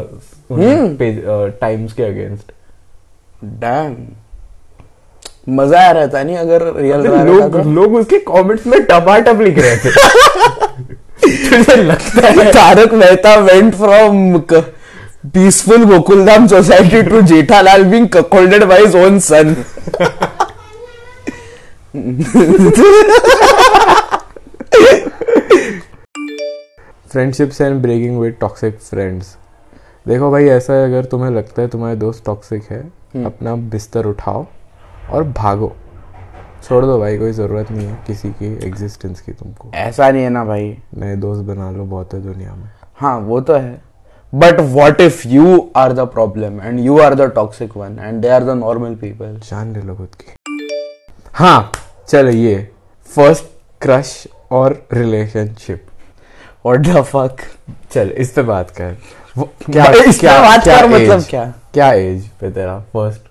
हम्म। 0.52 1.50
टाइम्स 1.60 1.92
के 1.92 2.02
अगेंस्ट 2.02 2.52
डैम 3.60 3.96
मज़ा 5.48 5.80
आ 5.88 5.90
रहा 5.90 6.06
था 6.06 6.22
नहीं 6.22 6.36
अगर 6.36 6.62
रियल 6.76 7.00
लोग 7.28 7.56
लोग 7.74 7.94
उसके 7.94 8.18
कमेंट्स 8.26 8.66
में 8.66 8.82
टपाटप 8.86 9.40
लिख 9.40 9.58
रहे 9.58 9.76
थे। 9.76 9.90
तुझे 11.22 11.76
लगता 11.76 12.26
है? 12.28 12.50
Taarak 12.52 12.94
Mehta 12.94 13.34
went 13.40 13.74
from 13.74 14.38
peaceful 15.34 15.84
Gokuldham 15.84 16.46
society 16.46 17.02
to 17.02 17.20
Jethalal 17.22 17.84
being 17.90 18.08
cuckolded 18.16 18.62
by 18.70 18.78
his 18.78 18.94
own 19.00 19.20
son. 19.26 19.54
Friendships 27.12 27.60
and 27.60 27.80
breaking 27.82 28.18
with 28.20 28.36
toxic 28.40 28.78
friends 28.80 29.36
देखो 30.08 30.30
भाई 30.30 30.46
ऐसा 30.48 30.72
है 30.72 30.84
अगर 30.84 31.04
तुम्हें 31.04 31.30
लगता 31.30 31.62
है 31.62 31.68
तुम्हारे 31.68 31.96
दोस्त 31.96 32.22
टॉक्सिक 32.26 32.62
है 32.70 32.80
अपना 33.24 33.54
बिस्तर 33.72 34.06
उठाओ 34.06 34.46
और 35.10 35.22
भागो। 35.38 35.72
छोड़ 36.62 36.84
दो 36.84 36.98
भाई 36.98 37.16
कोई 37.18 37.32
ज़रूरत 37.32 37.70
नहीं 37.70 37.86
है 37.86 37.98
किसी 38.06 38.28
की 38.32 38.52
एग्जिस्टेंस 38.66 39.20
की 39.20 39.32
तुमको। 39.32 39.70
ऐसा 39.74 40.10
नहीं 40.10 40.22
है 40.22 40.28
ना 40.30 40.44
भाई। 40.44 40.76
नए 40.96 41.16
दोस्त 41.16 41.42
बना 41.44 41.70
लो 41.70 41.84
बहुत 41.84 42.14
है 42.14 42.20
दुनिया 42.22 42.54
में। 42.54 42.68
हाँ 42.96 43.18
वो 43.20 43.40
तो 43.40 43.54
है। 43.54 43.80
But 44.32 44.60
what 44.70 45.00
if 45.00 45.26
you 45.28 45.70
are 45.76 45.92
the 45.92 46.00
problem 46.08 46.60
and 46.60 46.78
you 46.80 46.98
are 47.00 47.14
the 47.14 47.30
toxic 47.34 47.76
one 47.76 47.98
and 48.00 48.20
they 48.22 48.28
are 48.28 48.44
the 48.44 48.56
normal 48.58 48.94
people 48.94 49.40
जान 49.44 49.72
ले 49.72 49.82
लो 49.82 49.94
खुद 49.94 50.14
की। 50.14 50.36
हाँ 51.32 51.72
चलो 52.08 52.30
ये 52.30 52.56
फ़र्स्ट 53.10 53.44
क्रश 53.80 54.26
और 54.50 54.82
रिलेशनशिप 54.92 55.86
व्हाट 56.66 56.86
द 56.86 57.02
फक 57.02 57.36
चल 57.92 58.10
इस 58.10 58.32
पे 58.32 58.42
बात 58.42 58.70
कर। 58.70 58.96
वो 59.36 59.44
भाई, 59.44 60.00
इस 60.00 60.18
पे 60.18 60.26
बात 60.26 60.64
कर 60.64 60.86
मतलब? 60.88 61.22
क्या? 61.22 61.44
क्या 61.74 61.92
एज 61.92 62.28
पे 62.40 62.50
तेरा 62.50 62.78
फ़र्स्ट 62.92 63.30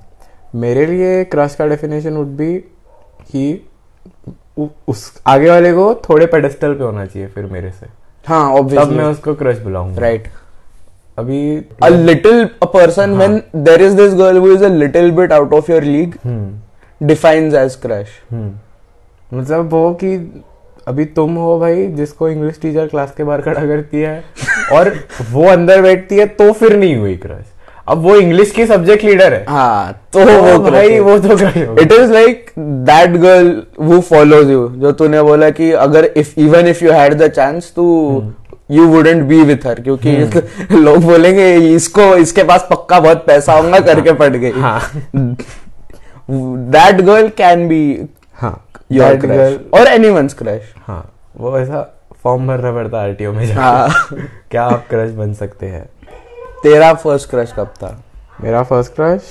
मेरे 0.55 0.85
लिए 0.85 1.23
क्रश 1.23 1.55
का 1.55 1.67
डेफिनेशन 1.67 2.13
वुड 2.13 2.27
बी 2.27 2.53
कि 3.31 3.69
उस 4.87 5.21
आगे 5.27 5.49
वाले 5.49 5.73
को 5.73 5.95
थोड़े 5.95 6.25
पेडेस्टल 6.25 6.73
पे 6.73 6.83
होना 6.83 7.05
चाहिए 7.05 7.27
फिर 7.27 7.45
मेरे 7.45 7.71
से। 7.71 7.85
हाँ, 8.27 8.57
तब 8.57 8.91
मैं 8.91 9.05
उसको 9.05 9.35
क्रश 9.35 9.57
बुलाऊँगा। 9.57 10.01
Right. 10.01 10.27
अभी 11.17 11.59
a 12.61 12.67
person 12.75 13.17
when 13.17 13.41
there 13.65 13.81
is 13.81 13.95
this 13.95 14.13
girl 14.13 14.39
who 14.39 14.55
is 14.55 14.61
a 14.61 14.69
little 14.69 15.11
bit 15.11 15.31
out 15.39 15.53
of 15.53 15.69
your 15.69 15.81
league 15.81 16.13
हम्म। 16.25 17.07
defines 17.07 17.53
as 17.53 17.81
crush. 17.85 18.09
हम्म। 18.31 18.51
मतलब 19.37 19.69
वो 19.69 19.93
कि 19.93 20.43
अभी 20.87 21.05
तुम 21.05 21.35
हो 21.35 21.59
भाई 21.59 21.87
जिसको 21.87 22.29
इंग्लिश 22.29 22.59
टीचर 22.61 22.87
क्लास 22.87 23.13
के 23.17 23.23
बाहर 23.23 23.41
खड़ा 23.41 23.61
करती 23.61 24.01
है 24.01 24.23
और 24.71 24.93
वो 25.31 25.47
अंदर 25.47 25.81
बैठती 25.81 26.17
है 26.17 26.25
तो 26.25 26.51
फिर 26.51 26.77
नहीं 26.77 26.95
हुई 26.95 27.17
क्रश 27.17 27.45
अब 27.91 28.01
वो 28.03 28.15
इंग्लिश 28.15 28.51
की 28.51 28.65
सब्जेक्ट 28.65 29.03
लीडर 29.05 29.33
है। 29.33 29.43
हाँ 29.49 29.91
तो 30.13 30.25
तो 30.25 30.41
वो 30.41 30.57
भाई 30.71 30.99
वो 30.99 31.17
तो 31.19 31.35
हो। 31.35 31.75
It 31.81 31.91
is 31.91 32.11
like 32.13 32.51
that 32.89 33.15
girl 33.21 33.55
who 33.81 33.99
follows 34.01 34.49
you 34.51 34.67
जो 34.81 34.91
तूने 35.01 35.21
बोला 35.21 35.49
कि 35.49 35.71
अगर 35.85 36.05
if 36.17 36.39
even 36.39 36.67
if 36.67 36.83
you 36.85 36.91
had 36.91 37.13
the 37.13 37.27
chance 37.31 37.71
to 37.75 37.85
you 38.71 38.87
wouldn't 38.87 39.23
be 39.27 39.41
with 39.43 39.65
her 39.67 39.79
क्योंकि 39.81 40.11
लोग 40.75 41.03
बोलेंगे 41.03 41.53
इसको 41.75 42.15
इसके 42.17 42.43
पास 42.43 42.67
पक्का 42.69 42.99
बहुत 42.99 43.25
पैसा 43.27 43.53
होगा 43.53 43.79
करके 43.79 44.13
पड़ 44.13 44.35
गई। 44.35 44.51
हाँ। 44.51 44.81
दैट 46.75 47.01
गर्ल 47.01 47.27
कैन 47.37 47.67
बी 47.67 47.83
हाँ 48.41 48.57
योर 48.91 49.15
क्रश 49.15 49.57
और 49.73 49.87
एनीवन्स 49.87 50.33
क्रश 50.33 50.73
हाँ 50.87 51.03
वो 51.37 51.57
ऐसा 51.59 51.81
फॉर्म 52.23 52.47
भरना 52.47 52.71
पड़ता 52.71 53.01
आरटीओ 53.01 53.31
में 53.33 53.45
जाके। 53.45 53.59
हाँ। 53.59 53.89
क्या 54.51 54.63
आप 54.63 54.85
क्रश 54.89 55.11
बन 55.11 55.33
सकते 55.33 55.65
हैं? 55.65 55.85
तेरा 56.63 56.93
फ़र्स्ट 56.93 57.29
क्रश 57.29 57.53
कब 57.57 57.67
था? 57.77 58.03
मेरा 58.41 58.61
first 58.63 58.93
crush 58.95 59.21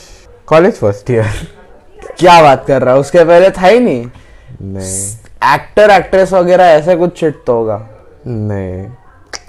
college 0.46 0.74
first 0.74 1.10
year 1.10 1.26
क्या 2.18 2.40
बात 2.42 2.64
कर 2.66 2.82
रहा 2.82 2.94
है? 2.94 3.00
उसके 3.00 3.24
पहले 3.24 3.50
था 3.50 3.66
ही 3.66 3.78
नहीं। 3.80 4.06
नहीं। 4.62 5.54
एक्टर 5.54 5.90
एक्ट्रेस 5.90 6.32
वगैरह 6.32 6.64
ऐसे 6.64 6.96
कुछ 6.96 7.20
शिट 7.20 7.42
तो 7.46 7.54
होगा। 7.54 7.76
नहीं। 8.26 8.84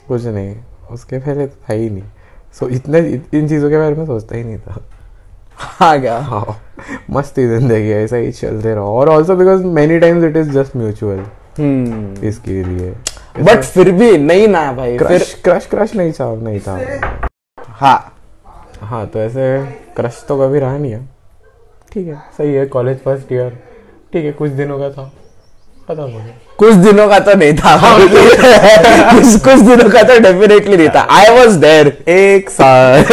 कुछ 0.07 0.25
नहीं। 0.25 0.55
उसके 0.91 1.17
पहले 1.17 1.47
तो 1.47 1.55
था 1.69 1.73
ही 1.73 1.89
नहीं। 1.89 2.03
सो 2.53 2.65
so, 2.65 2.71
इतने 2.71 2.99
इन 3.33 3.47
चीज़ों 3.47 3.69
के 3.69 3.77
बारे 3.77 3.95
में 3.95 4.05
सोचता 4.05 4.35
ही 4.35 4.43
नहीं 4.43 4.57
था। 4.57 4.77
हाँ 5.57 5.99
क्या 6.01 6.17
हाँ। 6.17 6.61
मस्ती 7.11 7.47
ज़िंदगी 7.47 7.89
है। 7.89 8.03
ऐसा 8.03 8.15
ही 8.15 8.31
चलते 8.31 8.73
रहो। 8.75 8.97
और 8.99 9.09
also 9.09 9.35
because 9.35 9.63
many 9.63 9.99
times 9.99 10.23
it 10.23 10.37
is 10.37 10.49
just 10.51 10.75
mutual 10.75 11.25
इसके 12.27 12.63
लिए। 12.63 12.91
बट 13.39 13.63
फिर 13.63 13.91
भी 13.91 14.17
नहीं 14.17 14.47
ना 14.47 14.71
भाई। 14.73 14.97
फिर 14.97 15.07
क्रश 15.07 15.33
क्रश 15.43 15.65
क्रश 15.65 15.95
नहीं 15.95 16.11
था 16.11 16.33
नहीं 16.35 16.59
था। 16.59 16.77
हाँ। 17.81 17.97
हाँ 18.81 19.05
तो 19.07 19.19
ऐसे 19.19 19.45
क्रश 19.95 20.23
तो 20.27 20.37
कभी 20.39 20.59
रहा 20.59 20.77
नहीं 20.77 20.91
है। 20.91 20.99
ठीक 21.93 22.07
है 22.07 22.15
सही 22.37 22.53
है 22.53 22.65
कॉलेज 22.65 22.97
फ़र्स्ट 23.03 23.31
ईयर 23.31 23.49
ठीक 24.13 24.25
है 24.25 24.31
कुछ 24.31 24.51
दिनों 24.51 24.77
का 24.79 24.89
था। 24.89 25.11
खत्म 25.87 26.01
हो 26.01 26.07
गया 26.07 26.33
कुछ 26.57 26.73
दिनों 26.75 27.07
का 27.09 27.19
तो 27.19 27.33
नहीं 27.35 27.53
था। 27.53 27.75
कुछ 29.13 29.41
कुछ 29.43 29.59
दिनों 29.59 29.89
का 29.89 30.03
तो 30.03 30.19
डेफिनेटली 30.19 30.77
नहीं 30.77 30.89
था। 30.95 31.01
आई 31.11 31.29
वॉज़ 31.37 31.57
देयर 31.59 31.87
एक 32.09 32.49
साल। 32.49 33.03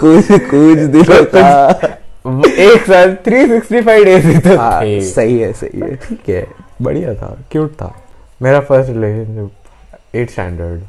कुछ 0.00 0.30
कुछ 0.50 0.78
दिनों 0.96 1.24
का। 1.34 1.98
एक 2.62 2.86
साल 2.86 3.14
थ्री 3.26 3.46
सिक्सटी 3.48 3.80
फाइव 3.80 4.04
डेज़ 4.04 4.48
हाँ, 4.48 4.82
थे। 4.82 5.00
सही 5.10 5.38
है 5.38 5.52
सही 5.52 5.80
है। 5.80 5.94
ठीक 5.96 6.28
है 6.28 6.46
बढ़िया 6.82 7.14
था 7.14 7.36
क्यूट 7.52 7.72
था। 7.72 7.94
मेरा 8.42 8.60
first 8.60 8.90
relationship 8.90 10.16
eight 10.16 10.30
standard 10.30 10.82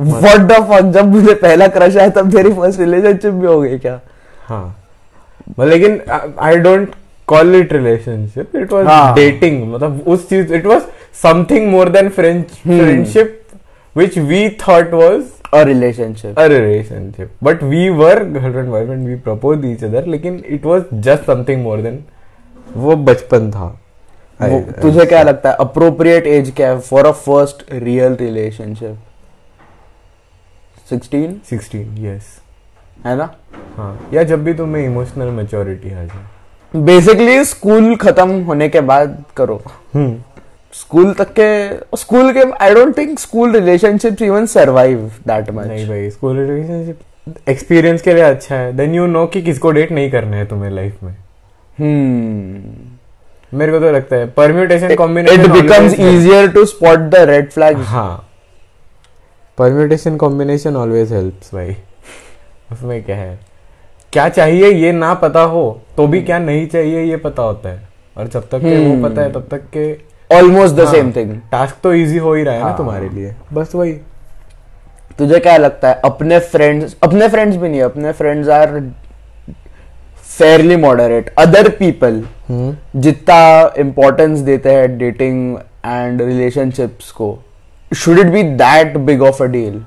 what 0.00 0.40
the 0.40 0.52
fuck 0.70 0.90
जब 0.94 1.14
मुझे 1.14 1.34
पहला 1.34 1.66
क्रश 1.68 1.96
आया 1.96 2.08
तब 2.16 2.34
मेरी 2.34 2.52
फ़र्स्ट 2.52 2.80
रिलेशनशिप 2.80 3.32
भी 3.32 3.46
हो 3.46 3.60
गई 3.60 3.78
क्या? 3.78 4.00
हाँ। 4.48 5.66
लेकिन 5.68 6.00
I 6.40 6.56
don't 6.56 6.94
call 7.28 7.54
it 7.54 7.72
relationship 7.72 8.56
it 8.56 8.72
was. 8.72 9.14
Dating 9.16 9.62
मतलब 9.72 10.02
उस 10.06 10.28
चीज़ 10.28 10.54
it 10.54 10.66
was 10.66 10.82
something 11.22 11.68
more 11.70 11.88
than 11.88 12.08
french 12.08 12.46
friendship 12.62 13.34
which 13.96 14.16
we 14.30 14.40
thought 14.62 14.92
was 14.94 15.22
और 15.54 15.64
relationship 15.66 16.36
a 16.38 16.44
relationship. 16.48 17.30
But 17.46 17.62
we 17.70 17.80
were 18.00 18.18
girlfriend 18.34 18.70
boyfriend 18.74 19.08
we 19.10 19.16
proposed 19.24 19.64
each 19.70 19.82
other 19.88 20.02
लेकिन 20.06 20.36
it 20.56 20.68
was 20.70 20.84
just 21.06 21.24
something 21.30 21.64
more 21.64 21.78
than 21.86 21.96
वो 22.76 22.96
बचपन 23.08 23.50
था। 23.50 23.68
I- 24.40 24.60
तुझे 24.82 25.06
क्या 25.06 25.22
लगता 25.22 25.50
है? 25.50 25.56
अप्रोप्रिएट 25.60 26.26
एज 26.26 26.52
क्या 26.56 26.68
है 26.70 26.78
for 26.80 27.06
a 27.06 27.10
first 27.24 27.64
real 27.72 28.16
relationship 28.20 28.96
16 30.92 31.32
16 31.52 31.84
yes. 32.04 32.22
है 33.06 33.16
ना? 33.16 33.34
हाँ 33.76 34.08
या 34.14 34.22
जब 34.22 34.44
भी 34.44 34.54
तुम्हें 34.54 34.84
इमोशनल 34.84 35.26
मेच्योरिटी 35.26 35.90
आ 35.90 36.04
जाए। 36.04 36.82
बेसिकली 36.82 37.44
स्कूल 37.44 37.96
खत्म 37.96 38.42
होने 38.42 38.68
के 38.68 38.80
बाद 38.80 39.24
करो। 39.36 39.62
हम्म। 39.94 40.16
स्कूल 40.72 41.12
तक 41.14 41.32
के 41.38 41.96
स्कूल 41.96 42.32
के 42.32 42.42
I 42.64 42.74
don't 42.74 42.98
think 42.98 43.18
school 43.18 43.52
relationships 43.52 44.22
even 44.22 44.46
survive 44.46 44.98
that 45.26 45.50
much 45.50 45.66
नहीं 45.66 45.88
भाई 45.88 46.10
स्कूल 46.10 46.38
रिलेशनशिप 46.38 47.48
एक्सपीरियंस 47.48 48.02
के 48.02 48.14
लिए 48.14 48.22
अच्छा 48.22 48.54
है। 48.54 48.72
देन 48.72 48.94
यू 48.94 49.06
नो 49.06 49.26
कि 49.26 49.42
किसको 49.42 49.70
डेट 49.70 49.92
नहीं 49.92 50.10
करना 50.10 50.36
है 50.36 50.46
तुम्हें 50.46 50.70
लाइफ 50.70 51.02
में। 51.02 51.16
हम्म। 51.78 53.58
मेरे 53.58 53.72
को 53.72 53.78
तो 53.78 53.90
लगता 53.90 54.16
है 54.16 54.30
permutation 54.30 54.94
combination 54.94 55.40
it 55.40 55.50
becomes 55.50 55.94
easier 55.94 56.48
to 56.48 56.64
spot 56.64 56.98
the 56.98 57.14
red 57.14 57.50
flag 57.50 57.76
हाँ। 57.76 58.27
परम्यूटेशन 59.58 60.16
कॉम्बिनेशन 60.16 60.76
ऑलवेज 60.76 61.12
हेल्प्स 61.12 61.54
भाई। 61.54 61.76
उसमें 62.72 63.02
क्या 63.04 63.16
है? 63.16 63.38
क्या 64.12 64.28
चाहिए 64.28 64.70
ये 64.72 64.92
ना 64.92 65.12
पता 65.14 65.40
हो 65.44 65.80
तो 65.96 66.06
भी 66.06 66.20
क्या 66.22 66.38
नहीं 66.38 66.66
चाहिए 66.66 67.02
ये 67.04 67.16
पता 67.16 67.42
होता 67.42 67.68
है। 67.68 67.88
और 68.16 68.28
जब 68.28 68.48
तक 68.48 68.60
के 68.60 68.76
वो 68.76 68.92
हम्म। 68.92 69.08
पता 69.08 69.22
है 69.22 69.32
तब 69.32 69.46
तक 69.50 69.62
के 69.76 69.92
almost 70.30 70.76
the 70.76 70.86
same 70.88 71.10
thing 71.12 71.34
task 71.52 71.76
तो 71.82 71.92
इजी 71.94 72.18
हो 72.18 72.34
ही 72.34 72.42
रहा 72.42 72.54
है 72.54 72.60
ना 72.60 72.66
हाँ। 72.66 72.76
तुम्हारे 72.76 73.08
लिए। 73.08 73.34
बस 73.52 73.74
वही। 73.74 73.92
तुझे 75.18 75.38
क्या 75.38 75.56
लगता 75.56 75.88
है 75.88 76.00
अपने 76.04 76.38
फ्रेंड्स 76.38 76.96
अपने 77.02 77.28
फ्रेंड्स 77.28 77.56
भी 77.56 77.68
नहीं 77.68 77.80
अपने 77.82 78.12
friends 78.12 78.48
are 78.48 78.80
fairly 80.28 80.76
moderate 80.76 81.32
other 81.38 81.68
people 81.78 82.22
जितना 82.50 83.40
इम्पोर्टेंस 83.78 84.38
देते 84.40 84.72
हैं 84.72 84.96
डेटिंग 84.98 85.56
एंड 85.86 86.22
रिलेशनशिप्स 86.22 87.10
को 87.10 87.38
Should 87.91 88.19
it 88.19 88.27
be 88.33 88.43
that 88.65 88.97
big 89.09 89.21
of 89.23 89.41
a 89.41 89.45
deal 89.55 89.81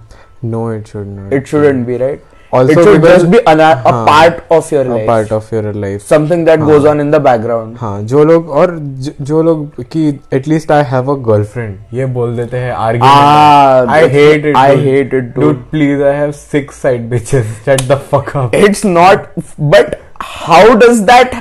no 0.45 0.73
it 0.73 0.89
should 0.89 1.07
not 1.09 1.33
it 1.35 1.47
shouldn't 1.49 1.87
be 1.87 1.97
right 1.99 2.23
Also 2.57 2.73
it 2.73 2.79
should 2.79 2.99
because- 3.03 3.23
just 3.23 3.31
be 3.33 3.39
an, 3.51 3.61
a 3.61 3.69
हाँ, 3.85 3.93
part 4.09 4.37
of 4.57 4.69
your 4.73 4.83
a 4.83 4.91
life 4.91 5.07
part 5.07 5.31
of 5.37 5.49
your 5.55 5.71
life 5.85 6.05
something 6.11 6.45
that 6.49 6.61
goes 6.69 6.85
on 6.91 7.01
in 7.05 7.09
the 7.15 7.19
background 7.25 7.79
हाँ 7.81 8.03
जो 8.13 8.23
लोग 8.25 8.51
और 8.61 8.75
ज- 9.07 9.13
जो 9.31 9.43
लोग 9.43 9.83
कि 9.93 10.05
at least 10.39 10.71
I 10.73 10.83
have 10.91 11.11
a 11.13 11.17
girlfriend 11.29 11.77
ये 11.95 12.07
बोल 12.19 12.37
देते 12.37 12.57
हैं 12.65 12.73
Ah, 12.73 12.79
argument 12.85 13.91
I 13.91 14.03
that's- 14.03 14.15
hate 14.15 14.47
it 14.47 14.57
I 14.57 14.69
hate 14.87 15.17
it, 15.19 15.27
dude. 15.35 15.43
dude 15.45 15.61
please 15.71 16.03
I 16.03 16.15
have 16.17 16.33
six 16.39 16.81
side 16.83 17.09
bitches 17.11 17.47
shut 17.67 17.83
the 17.89 17.99
fuck 18.13 18.31
up 18.37 18.55
it's 18.63 18.85
not 18.95 19.29
but 19.75 19.99
how 20.39 20.63
does 20.85 21.05
that 21.13 21.37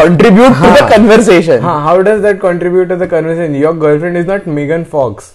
contribute 0.00 0.60
to 0.62 0.72
the 0.76 0.82
हाँ. 0.82 0.90
conversation 0.96 1.62
हाँ 1.62 1.80
how 1.84 2.02
does 2.10 2.22
that 2.22 2.40
contribute 2.42 2.88
to 2.88 2.96
the 3.04 3.10
conversation 3.10 3.56
your 3.56 3.76
girlfriend 3.86 4.16
is 4.16 4.30
not 4.30 4.48
Megan 4.60 4.84
Fox 4.92 5.32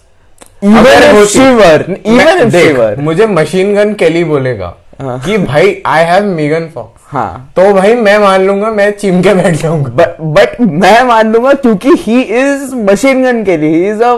She 0.64 1.44
were 1.54 1.84
even 2.04 2.38
if 2.42 2.98
मुझे 2.98 3.26
machine 3.26 3.74
gun 3.74 3.92
Kelly 3.94 4.24
बोलेगा 4.24 4.74
हाँ. 5.00 5.18
कि 5.20 5.38
भाई 5.38 5.82
I 5.86 6.04
have 6.04 6.24
Megan 6.24 6.68
fox 6.74 7.02
हाँ। 7.06 7.52
तो 7.56 7.72
भाई 7.74 7.94
मैं 7.94 8.18
मान 8.18 8.46
लूँगा 8.46 8.70
मैं 8.70 8.90
चिम 8.90 9.22
के 9.22 9.34
बैठ 9.34 9.54
जाऊँगा। 9.54 9.90
But 9.90 10.10
but 10.36 10.60
मैं 10.60 11.02
मान 11.02 11.32
लूँगा 11.32 11.52
क्योंकि 11.52 11.88
ही 11.98 12.20
इज़ 12.22 12.74
मशीन 12.74 13.22
गन 13.22 13.44
के 13.44 13.56
लिए 13.56 13.70
ही। 13.70 13.90
Is 13.90 14.02
a 14.02 14.14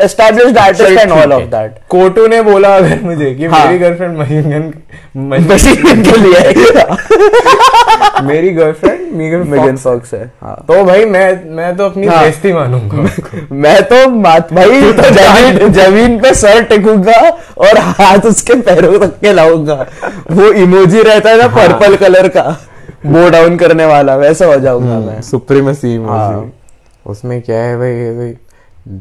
established 0.00 0.56
artist 0.56 1.02
and 1.02 1.12
all 1.12 1.32
of 1.32 1.44
that 1.50 1.78
कोटू 1.90 2.26
ने 2.26 2.40
बोला 2.42 2.74
अगर 2.76 3.02
मुझे 3.02 3.34
कि 3.34 3.46
हाँ. 3.46 3.64
मेरी 3.66 3.78
girlfriend 3.78 4.18
machine 4.18 4.50
gun 4.50 4.72
machine 5.48 5.84
gun 5.84 6.04
के 6.08 6.16
लिए 6.20 6.40
मेरी 8.22 8.50
गर्लफ्रेंड 8.50 9.12
मेगन 9.16 9.46
मेगन 9.48 9.76
फॉक्स 9.76 10.12
है 10.14 10.24
हाँ 10.42 10.54
तो 10.68 10.82
भाई 10.84 11.04
मैं 11.04 11.28
मैं 11.56 11.76
तो 11.76 11.84
अपनी 11.84 12.06
हाँ. 12.06 12.20
बेइज्जती 12.22 12.52
मानूँगा। 12.52 13.46
मैं 13.52 13.82
तो 13.82 14.08
मात 14.10 14.52
भाई 14.52 14.80
ज़मीन 14.92 15.72
ज़मीन 15.72 16.18
पे 16.20 16.34
सर 16.34 16.62
टेकूँगा 16.64 17.18
और 17.58 17.78
हाथ 18.00 18.26
उसके 18.26 18.54
पैरों 18.62 18.98
तक 18.98 19.18
के 19.20 19.32
लाऊँगा 19.32 19.86
वो 20.30 20.52
इमोजी 20.62 21.02
रहता 21.02 21.30
है 21.30 21.36
ना 21.38 21.46
हाँ. 21.46 21.56
पर्पल 21.58 21.96
कलर 21.96 22.28
का 22.28 22.44
बो 23.06 23.28
डाउन 23.30 23.56
करने 23.56 23.84
वाला 23.86 24.16
वैसा 24.16 24.46
हो 24.46 24.56
जाऊँगा 24.60 24.98
मैं 25.00 25.20
सुप्रीमेसी 25.22 25.96
हाँ. 26.04 26.52
उसमें 27.06 27.40
क्या 27.42 27.58
है 27.58 27.76
भाई 27.78 27.94
भाई 28.14 28.34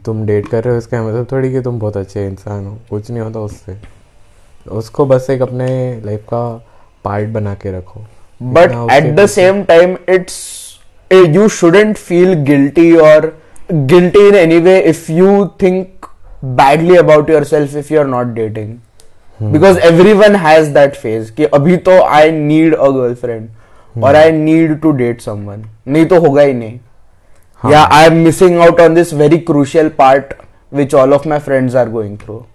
तुम 0.05 0.25
डेट 0.25 0.47
कर 0.47 0.63
रहे 0.63 0.73
हो 0.73 0.77
इसका 0.79 1.01
मतलब 1.03 1.27
थोड़ी 1.31 1.51
कि 1.51 1.61
तुम 1.61 1.79
बहुत 1.79 1.97
अच्छे 1.97 2.25
इंसान 2.27 2.65
हो 2.65 2.77
कुछ 2.89 3.09
नहीं 3.11 3.21
होता 3.21 3.39
उससे। 3.39 3.75
उसको 4.77 5.05
बस 5.05 5.29
एक 5.29 5.41
अपने 5.41 5.67
लाइफ 6.05 6.23
का 6.29 6.41
पार्ट 7.05 7.29
बना 7.29 7.53
के 7.61 7.71
रखो। 7.77 8.05
But 8.41 8.71
at 8.93 9.13
the 9.15 9.25
same 9.27 9.63
time 9.63 9.95
it's 10.09 10.37
you 11.11 11.47
shouldn't 11.49 11.97
feel 11.97 12.33
guilty 12.43 12.95
और 12.97 13.33
guilty 13.71 14.27
in 14.27 14.35
any 14.35 14.57
way 14.59 14.79
if 14.89 15.11
you 15.11 15.45
think 15.61 16.05
badly 16.43 16.95
about 16.97 17.29
yourself 17.43 17.75
if 17.75 17.93
you 17.93 17.99
are 17.99 18.07
not 18.07 18.33
dating 18.35 18.75
because 19.41 19.79
everyone 20.13 20.35
has 20.35 20.69
that 20.73 20.95
phase 20.95 21.31
कि 21.33 21.45
अभी 21.45 21.77
तो 21.87 22.01
I 22.03 22.31
need 22.31 22.75
a 22.75 22.89
girl 22.89 23.15
friend 23.15 24.03
और 24.03 24.15
I 24.15 24.31
need 24.31 24.79
to 24.81 24.91
date 24.91 25.21
someone 25.45 25.63
नहीं 25.87 26.05
तो 26.05 26.19
होगा 26.21 26.41
ही 26.41 26.53
नहीं। 26.53 26.79
Yeah 27.63 27.87
I 27.91 28.05
am 28.05 28.23
missing 28.23 28.55
out 28.57 28.79
on 28.79 28.93
this 28.93 29.11
very 29.11 29.41
crucial 29.41 29.89
part 29.89 30.39
which 30.71 30.93
all 30.93 31.13
of 31.13 31.25
my 31.25 31.39
friends 31.39 31.75
are 31.75 31.87
going 31.87 32.17
through 32.17 32.45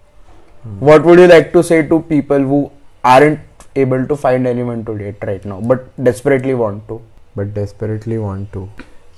what 0.80 1.04
would 1.04 1.18
you 1.18 1.26
like 1.26 1.52
to 1.52 1.62
say 1.62 1.82
to 1.87 2.00
people 2.00 2.38
who 2.38 2.70
aren't 3.04 3.40
able 3.76 4.06
to 4.06 4.16
find 4.16 4.46
anyone 4.46 4.84
to 4.84 4.96
date 4.96 5.16
right 5.23 5.44
now 5.44 5.61
but 5.61 5.90
desperately 6.02 6.54
want 6.54 6.88
to 6.88 7.00
but 7.37 7.46
desperately 7.54 8.16
want 8.16 8.46
to 8.52 8.61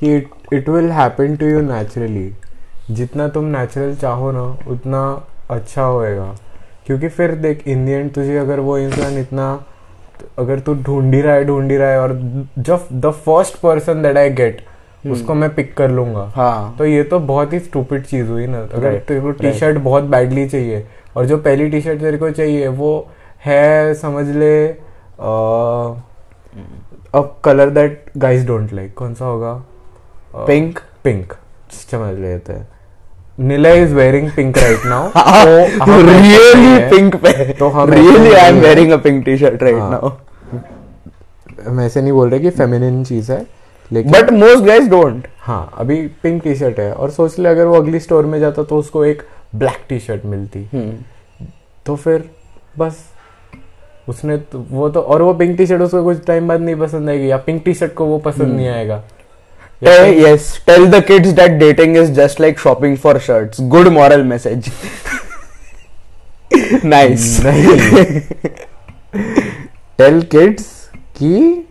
कि 0.01 0.15
it 0.57 0.69
will 0.69 0.91
happen 0.93 1.35
to 1.37 1.47
you 1.47 1.61
naturally 1.63 2.31
जितना 2.97 3.27
तुम 3.29 3.45
natural 3.57 3.95
चाहो 3.95 4.31
ना 4.33 4.45
उतना 4.73 5.03
अच्छा 5.51 5.83
होएगा 5.83 6.35
क्योंकि 6.87 7.09
फिर 7.09 7.35
देख 7.43 7.67
इन 7.69 7.85
दी 7.87 7.93
एंड 7.93 8.11
तुझे 8.15 8.37
अगर 8.39 8.61
वो 8.69 8.79
इंसान 8.79 9.19
इतना 9.19 9.49
अगर 10.39 10.61
तू 10.67 10.75
ढूंढ 10.87 11.15
ही 11.15 11.21
रहा 11.21 11.35
है 11.35 11.45
ढूंढ 11.45 11.71
ही 11.71 11.77
रहा 11.77 11.91
है 11.91 12.01
और 12.01 12.17
जब 12.59 12.89
the 12.93 13.11
first 13.27 13.61
person 13.63 14.03
that 14.03 14.17
I 14.17 14.31
get 14.41 14.63
उसको 15.13 15.35
मैं 15.35 15.55
पिक 15.55 15.75
कर 15.77 15.91
लूँगा। 15.91 16.23
हाँ। 16.37 16.75
तो 16.79 16.87
ये 16.87 17.03
तो 17.03 17.19
बहुत 17.21 17.53
ही 17.53 17.59
स्टूपिड 17.59 18.05
चीज़ 18.05 18.29
हुई 18.29 18.47
ना। 18.47 18.61
अगर 18.75 18.99
तेरे 18.99 19.21
को 19.21 19.31
टी 19.31 19.53
शर्ट 19.53 19.79
बहुत 19.79 20.05
बैडली 20.05 20.49
चाहिए 20.49 20.87
और 21.17 21.27
जो 21.27 21.37
पहली 21.39 21.69
टी 21.71 21.81
शर्ट 21.81 22.01
तेरे 22.01 22.19
को 22.19 22.31
चाहिए 22.31 22.69
वो 22.69 23.09
है 23.45 23.95
समझ 23.95 24.27
ले 24.29 24.67
a 24.69 24.77
colour 27.45 27.71
that 27.71 28.05
guys 28.17 28.47
don't 28.47 28.73
like 28.73 28.95
कौन 28.95 29.15
सा 29.15 29.25
होगा? 29.25 29.53
पिंक 30.37 30.79
पिंक 31.05 31.33
समझ 31.73 32.19
लेते 32.19 32.53
हैं। 32.53 32.69
Neela 33.39 33.71
is 33.71 33.95
wearing 33.95 34.31
pink 34.31 34.59
right 34.59 34.87
now 34.87 35.09
really 35.89 36.91
pink 36.93 37.17
पे। 37.23 37.53
तो 37.53 37.69
हम 37.69 37.91
really 37.91 38.33
ऐसे 38.33 38.35
I 38.35 38.45
am 38.45 38.53
नहीं 38.53 38.63
है। 38.63 38.63
wearing 38.63 38.93
a 38.93 38.99
pink 39.07 39.25
t-shirt 39.27 39.63
right 39.63 39.81
हाँ. 39.81 39.91
now 39.93 40.11
मैं 41.69 41.87
ऐसे 41.87 42.03
नहीं 42.03 42.13
बोल 42.13 42.31
रहे 42.31 42.41
कि 42.41 42.51
फेमिनिन 42.51 43.05
चीज़ 43.05 43.33
है। 43.33 43.56
लेकिन 43.93 44.13
but 44.13 44.29
most 44.29 44.61
guys 44.61 44.91
don't. 44.91 45.21
हाँ 45.39 45.75
अभी 45.79 46.07
पिंक 46.07 46.43
टी 46.43 46.55
शर्ट 46.55 46.79
है 46.79 46.93
और 46.93 47.11
सोच 47.11 47.39
ले 47.39 47.49
अगर 47.49 47.65
वो 47.65 47.77
अगली 47.77 48.01
स्टोर 48.01 48.27
में 48.27 48.41
जाता 48.41 48.63
तो 48.63 48.77
उसको 48.77 49.05
एक 49.05 49.23
ब्लैक 49.55 49.79
टी 49.89 50.01
शर्ट 50.01 50.25
मिलती 50.25 50.69
तो 51.87 51.97
फिर 51.97 52.31
बस 52.79 53.05
उसने 54.09 54.37
तो, 54.37 54.67
वो 54.71 54.89
तो 54.89 55.01
और 55.01 55.23
वो 55.23 55.35
पिंक 55.35 55.57
टी 55.57 55.67
शर्ट 55.67 55.83
उसको 55.83 56.05
कुछ 56.05 56.25
टाइम 56.27 56.49
बाद 56.49 56.61
नहीं 56.61 56.77
पसंद 56.77 57.09
आएगी 57.09 57.31
या 57.31 57.37
पिंक 57.37 57.63
टी 57.65 57.75
शर्ट 57.75 57.95
को 57.95 58.05
वो 58.05 58.19
पसंद 58.19 58.57
नहीं 58.57 58.69
आएगा। 58.69 59.05
या 59.83 59.93
Tell, 59.93 60.15
फिर- 60.15 60.27
yes 60.27 60.69
tell 60.69 60.87
the 60.95 61.01
kids 61.11 61.39
that 61.39 61.63
dating 61.63 61.97
is 62.03 62.19
just 62.19 62.41
like 62.45 62.59
shopping 62.67 62.97
for 63.05 63.15
shirts. 63.29 63.61
Good 63.75 63.93
moral 63.99 64.25
message. 64.33 64.71
Nice. 66.75 67.45
नहीं 67.45 68.21
टेल 69.99 70.23
किड्स 70.23 70.91
कि 71.17 71.67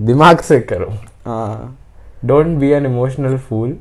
दिमाग 0.00 0.38
से 0.40 0.60
करो। 0.60 0.94
हाँ। 1.28 1.76
Don't 2.24 2.46
be 2.58 2.70
an 2.70 2.86
emotional 2.86 3.36
fool 3.38 3.76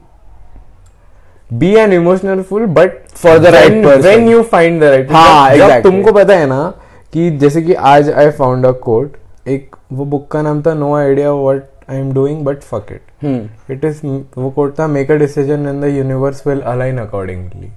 be 1.52 1.74
an 1.76 1.94
emotional 1.94 2.42
fool 2.42 2.66
but 2.66 2.98
for 3.10 3.38
the 3.40 3.52
right 3.54 3.84
person. 3.84 4.04
When 4.06 4.28
you 4.30 4.42
find 4.44 4.80
the 4.82 4.84
right 4.84 5.12
हाँ, 5.12 5.50
exactly. 5.50 5.84
तुमको 5.84 6.12
पता 6.14 6.36
है 6.36 6.46
ना 6.48 6.74
कि 7.14 7.30
जैसे 7.40 7.62
कि 7.62 7.74
आज 7.74 8.10
आई 8.12 8.30
फाउंड 8.32 8.66
अ 8.66 8.72
कोट 8.84 9.16
एक 9.48 9.76
वो 9.94 10.06
बुक 10.06 10.28
का 10.32 10.42
नाम 10.42 10.62
था 10.62 10.74
no 10.74 10.94
idea 10.96 11.32
what 11.34 11.64
I 11.90 11.98
am 11.98 12.12
doing 12.14 12.44
but 12.46 12.62
fuck 12.64 12.92
it 12.92 13.72
it 13.72 13.86
is 13.86 14.06
वो 14.38 14.50
कोट 14.50 14.74
था 14.80 14.88
make 14.88 15.12
a 15.12 15.16
decision 15.16 15.68
in 15.70 15.82
the 15.82 15.96
universe 15.96 16.46
will 16.48 16.62
align 16.74 16.98
accordingly 16.98 17.72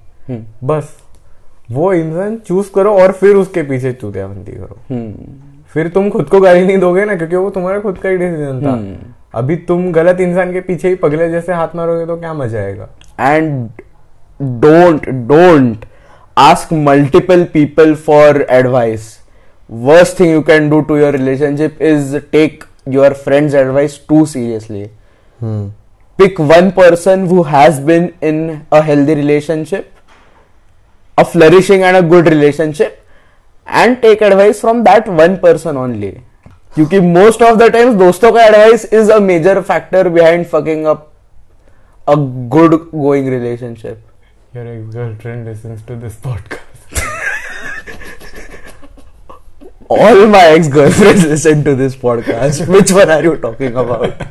बस 0.63 0.95
वो 1.71 1.91
इंसान 1.93 2.35
चूज़ 2.47 2.71
करो 2.75 2.93
और 2.99 3.11
फिर 3.11 3.35
उसके 3.35 3.61
पीछे 3.63 3.91
चूतियाबंदी 3.91 4.51
करो। 4.51 4.77
हम्म। 4.89 5.13
फिर 5.73 5.87
तुम 5.87 6.09
खुद 6.09 6.25
को 6.29 6.39
गाली 6.41 6.65
नहीं 6.65 6.77
दोगे 6.77 7.05
ना 7.05 7.15
क्योंकि 7.15 7.35
वो 7.35 7.49
तुम्हारा 7.49 7.79
खुद 7.79 7.97
का 7.97 8.09
ही 8.09 8.17
डिसीज़न 8.17 8.61
था। 8.65 8.71
हम्म। 8.71 8.95
अभी 9.33 9.55
तुम 9.67 9.91
गलत 9.91 10.19
इंसान 10.19 10.51
के 10.53 10.61
पीछे 10.61 10.89
ही 10.89 10.95
पगले 10.95 11.29
जैसे 11.31 11.53
हाथ 11.53 11.75
मारोगे 11.75 12.05
तो 12.05 12.15
क्या 12.17 12.33
मज़ा 12.33 12.59
आएगा? 12.59 12.87
And 13.19 13.69
don't 14.61 15.09
don't 15.27 15.85
ask 16.37 16.73
multiple 16.73 17.43
people 17.53 17.93
for 18.07 18.45
advice 18.49 19.07
worst 19.69 20.19
thing 20.19 20.31
you 20.31 20.41
can 20.41 20.69
do 20.69 20.79
to 20.81 20.97
your 20.97 21.13
relationship 21.13 21.81
is 21.81 22.17
take 22.31 22.63
your 22.89 23.13
friends 23.23 23.55
advice 23.55 23.99
too 24.09 24.25
seriously 24.25 24.85
pick 26.19 26.39
one 26.41 26.69
person 26.71 27.25
who 27.27 27.41
has 27.43 27.81
been 27.81 28.09
in 28.23 28.59
a 28.73 28.81
healthy 28.83 29.13
relationship 29.13 29.89
a 31.17 31.23
flourishing 31.23 31.83
and 31.83 31.95
a 31.95 32.01
good 32.09 32.27
relationship 32.27 32.97
and 33.67 33.95
take 34.01 34.23
advice 34.23 34.61
from 34.61 34.81
that 34.83 35.07
one 35.09 35.35
person 35.35 35.77
only 35.77 36.13
क्योंकि 36.75 36.99
most 36.99 37.41
of 37.41 37.57
the 37.57 37.69
times 37.71 37.95
दोस्तों 37.95 38.31
का 38.31 38.43
advice 38.43 38.85
is 38.93 39.11
a 39.11 39.19
major 39.21 39.61
factor 39.61 40.09
behind 40.09 40.45
fucking 40.45 40.85
up 40.85 41.07
a 42.07 42.13
good 42.49 42.75
going 42.93 43.27
relationship 43.29 44.03
your 44.55 44.65
girlfriend 44.65 45.47
listens 45.47 45.85
to 45.87 45.95
this 45.95 46.15
podcast 46.21 46.69
all 49.91 50.25
my 50.27 50.53
ex 50.55 50.67
girlfriends 50.69 51.25
listen 51.25 51.63
to 51.63 51.75
this 51.75 51.95
podcast 51.95 52.61
which 52.69 52.91
one 52.91 53.11
are 53.11 53.25
you 53.25 53.33
talking 53.41 53.75
about 53.75 54.23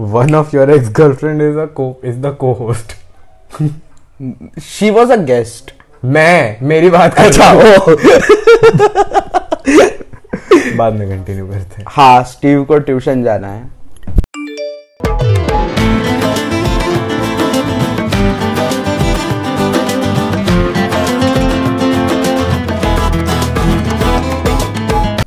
one 0.00 0.34
of 0.34 0.56
your 0.56 0.70
ex 0.70 0.90
girlfriend 0.96 1.42
is 1.42 1.58
a 1.58 1.66
co 1.76 1.94
is 2.04 2.18
the 2.18 2.36
co 2.40 2.52
host 2.60 2.92
she 4.62 4.90
was 4.90 5.10
a 5.10 5.16
guest 5.24 5.72
मैं 6.04 6.58
मेरी 6.62 6.90
बात 6.90 7.14
का 7.14 7.26
रहा 7.32 9.30
बाद 10.76 10.92
में 10.92 11.08
continue 11.08 11.46
करते 11.46 11.76
हैं। 11.76 11.84
हाँ 11.88 12.22
स्टीव 12.24 12.64
को 12.64 12.78
ट्यूशन 12.78 13.22
जाना 13.22 13.48
है। 13.48 13.81